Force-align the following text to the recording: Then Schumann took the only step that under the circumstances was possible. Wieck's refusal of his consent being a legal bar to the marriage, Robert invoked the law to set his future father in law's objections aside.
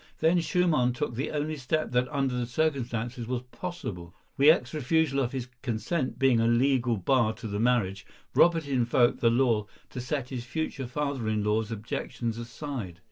Then 0.17 0.39
Schumann 0.39 0.93
took 0.93 1.13
the 1.13 1.29
only 1.29 1.57
step 1.57 1.91
that 1.91 2.07
under 2.09 2.33
the 2.35 2.47
circumstances 2.47 3.27
was 3.27 3.43
possible. 3.51 4.15
Wieck's 4.35 4.73
refusal 4.73 5.19
of 5.19 5.31
his 5.31 5.47
consent 5.61 6.17
being 6.17 6.39
a 6.39 6.47
legal 6.47 6.97
bar 6.97 7.33
to 7.33 7.47
the 7.47 7.59
marriage, 7.59 8.03
Robert 8.33 8.67
invoked 8.67 9.19
the 9.19 9.29
law 9.29 9.67
to 9.91 10.01
set 10.01 10.29
his 10.29 10.43
future 10.43 10.87
father 10.87 11.29
in 11.29 11.43
law's 11.43 11.71
objections 11.71 12.39
aside. 12.39 12.99